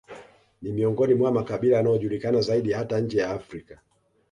Ni 0.61 0.71
miongoni 0.71 1.13
mwa 1.13 1.31
makabila 1.31 1.77
yanayojulikana 1.77 2.41
zaidi 2.41 2.71
hata 2.71 2.99
nje 2.99 3.17
ya 3.17 3.29
Afrika 3.29 3.79